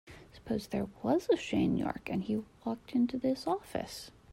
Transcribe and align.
Suppose 0.33 0.65
there 0.65 0.87
was 1.03 1.29
a 1.31 1.37
Shane 1.37 1.77
York 1.77 2.09
and 2.09 2.23
he 2.23 2.43
walked 2.65 2.93
into 2.95 3.19
this 3.19 3.45
office. 3.45 4.09